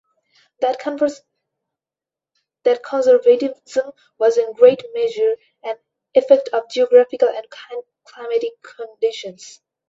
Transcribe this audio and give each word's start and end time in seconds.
That 0.61 0.79
conservatism 2.83 3.93
was 4.17 4.35
in 4.39 4.53
great 4.53 4.83
measure 4.95 5.37
an 5.61 5.77
effect 6.15 6.49
of 6.53 6.67
geographical 6.71 7.29
and 7.29 7.45
climatic 8.05 8.53
conditions. 8.63 9.61